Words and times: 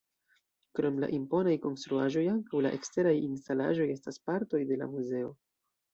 Krom 0.79 0.95
la 1.03 1.09
imponaj 1.17 1.53
konstruaĵoj 1.65 2.25
ankaŭ 2.31 2.63
la 2.67 2.73
eksteraj 2.79 3.15
instalaĵoj 3.27 3.87
estas 3.97 4.19
partoj 4.31 4.63
de 4.73 4.81
la 4.85 4.93
muzeo. 4.95 5.33